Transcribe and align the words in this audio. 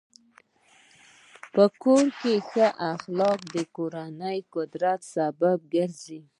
په 1.53 1.63
کور 1.81 2.05
کې 2.19 2.33
ښه 2.49 2.67
اخلاق 2.91 3.39
د 3.53 3.55
کورنۍ 3.75 4.37
د 4.43 4.47
قوت 4.53 5.01
سبب 5.15 5.57
ګرځي. 5.73 6.19